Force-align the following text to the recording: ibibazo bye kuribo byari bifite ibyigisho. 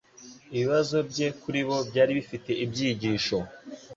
ibibazo 0.53 0.97
bye 1.09 1.27
kuribo 1.41 1.75
byari 1.89 2.11
bifite 2.19 2.51
ibyigisho. 2.63 3.37